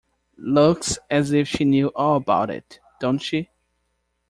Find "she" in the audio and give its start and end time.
1.47-1.63, 3.19-3.51